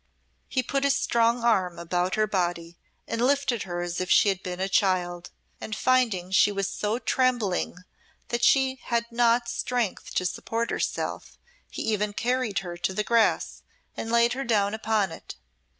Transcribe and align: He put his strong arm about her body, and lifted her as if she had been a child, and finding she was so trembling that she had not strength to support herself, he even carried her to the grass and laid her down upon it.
He 0.49 0.63
put 0.63 0.83
his 0.83 0.95
strong 0.95 1.43
arm 1.43 1.77
about 1.77 2.15
her 2.15 2.25
body, 2.25 2.79
and 3.07 3.21
lifted 3.21 3.61
her 3.69 3.81
as 3.83 4.01
if 4.01 4.09
she 4.09 4.29
had 4.29 4.41
been 4.41 4.59
a 4.59 4.67
child, 4.67 5.29
and 5.59 5.75
finding 5.75 6.31
she 6.31 6.51
was 6.51 6.67
so 6.67 6.97
trembling 6.97 7.77
that 8.29 8.43
she 8.43 8.79
had 8.81 9.05
not 9.11 9.47
strength 9.47 10.15
to 10.15 10.25
support 10.25 10.71
herself, 10.71 11.37
he 11.69 11.83
even 11.83 12.13
carried 12.13 12.59
her 12.65 12.77
to 12.77 12.95
the 12.95 13.03
grass 13.03 13.61
and 13.95 14.11
laid 14.11 14.33
her 14.33 14.43
down 14.43 14.73
upon 14.73 15.11
it. 15.11 15.35